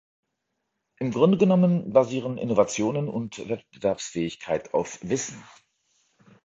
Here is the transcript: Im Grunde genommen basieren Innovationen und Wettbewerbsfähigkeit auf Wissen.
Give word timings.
Im 0.97 1.11
Grunde 1.11 1.37
genommen 1.37 1.93
basieren 1.93 2.39
Innovationen 2.39 3.07
und 3.07 3.37
Wettbewerbsfähigkeit 3.47 4.73
auf 4.73 4.97
Wissen. 5.03 5.43